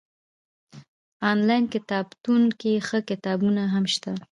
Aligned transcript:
انلاين 1.31 1.65
کتابتون 1.73 2.41
کي 2.59 2.71
ښه 2.87 2.99
کتابونه 3.09 3.61
هم 3.73 3.85
شته 3.93 4.11